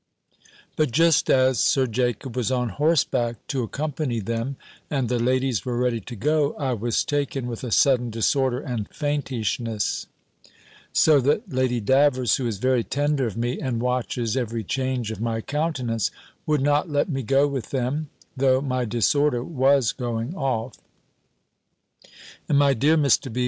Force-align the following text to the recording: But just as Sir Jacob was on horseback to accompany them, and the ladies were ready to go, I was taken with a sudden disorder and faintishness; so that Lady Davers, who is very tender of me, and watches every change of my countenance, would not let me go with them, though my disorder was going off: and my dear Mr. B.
But 0.77 0.89
just 0.91 1.29
as 1.29 1.59
Sir 1.59 1.85
Jacob 1.85 2.35
was 2.35 2.51
on 2.51 2.69
horseback 2.69 3.35
to 3.49 3.61
accompany 3.61 4.19
them, 4.19 4.55
and 4.89 5.07
the 5.09 5.19
ladies 5.19 5.63
were 5.63 5.77
ready 5.77 5.99
to 6.01 6.15
go, 6.15 6.53
I 6.55 6.73
was 6.73 7.03
taken 7.05 7.45
with 7.45 7.63
a 7.63 7.69
sudden 7.69 8.09
disorder 8.09 8.59
and 8.59 8.89
faintishness; 8.89 10.07
so 10.91 11.19
that 11.21 11.53
Lady 11.53 11.79
Davers, 11.79 12.37
who 12.37 12.47
is 12.47 12.57
very 12.57 12.83
tender 12.83 13.27
of 13.27 13.37
me, 13.37 13.59
and 13.59 13.79
watches 13.79 14.35
every 14.35 14.63
change 14.63 15.11
of 15.11 15.21
my 15.21 15.39
countenance, 15.39 16.09
would 16.47 16.61
not 16.61 16.89
let 16.89 17.07
me 17.07 17.21
go 17.21 17.47
with 17.47 17.69
them, 17.69 18.09
though 18.35 18.59
my 18.59 18.85
disorder 18.85 19.43
was 19.43 19.91
going 19.91 20.33
off: 20.35 20.77
and 22.49 22.57
my 22.57 22.73
dear 22.73 22.97
Mr. 22.97 23.31
B. 23.31 23.39